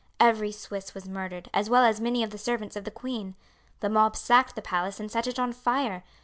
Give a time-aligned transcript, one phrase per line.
[0.19, 3.35] Every Swiss was murdered, as well as many of the servants of the queen.
[3.81, 6.03] The mob sacked the palace and set it on fire.